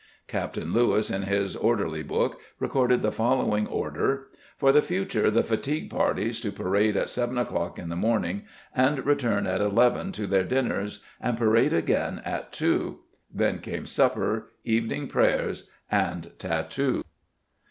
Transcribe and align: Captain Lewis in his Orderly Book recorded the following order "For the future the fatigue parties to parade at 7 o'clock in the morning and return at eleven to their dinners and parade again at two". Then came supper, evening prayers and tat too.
Captain 0.27 0.73
Lewis 0.73 1.11
in 1.11 1.21
his 1.21 1.55
Orderly 1.55 2.01
Book 2.01 2.39
recorded 2.57 3.03
the 3.03 3.11
following 3.11 3.67
order 3.67 4.29
"For 4.57 4.71
the 4.71 4.81
future 4.81 5.29
the 5.29 5.43
fatigue 5.43 5.91
parties 5.91 6.41
to 6.41 6.51
parade 6.51 6.97
at 6.97 7.07
7 7.07 7.37
o'clock 7.37 7.77
in 7.77 7.89
the 7.89 7.95
morning 7.95 8.45
and 8.75 9.05
return 9.05 9.45
at 9.45 9.61
eleven 9.61 10.11
to 10.13 10.25
their 10.25 10.43
dinners 10.43 11.01
and 11.19 11.37
parade 11.37 11.71
again 11.73 12.19
at 12.25 12.51
two". 12.51 13.01
Then 13.31 13.59
came 13.59 13.85
supper, 13.85 14.49
evening 14.63 15.05
prayers 15.07 15.69
and 15.91 16.31
tat 16.39 16.71
too. 16.71 17.03